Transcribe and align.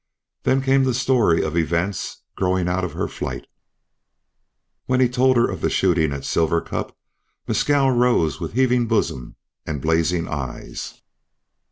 Then 0.45 0.63
came 0.63 0.83
the 0.83 0.95
story 0.95 1.43
of 1.43 1.55
events 1.55 2.23
growing 2.35 2.67
out 2.67 2.83
of 2.83 2.93
her 2.93 3.07
flight. 3.07 3.45
When 4.87 4.99
he 4.99 5.07
told 5.07 5.37
of 5.37 5.61
the 5.61 5.69
shooting 5.69 6.11
at 6.11 6.25
Silver 6.25 6.59
Cup, 6.59 6.97
Mescal 7.47 7.91
rose 7.91 8.39
with 8.39 8.53
heaving 8.53 8.87
bosom 8.87 9.35
and 9.63 9.79
blazing 9.79 10.27
eyes. 10.27 11.01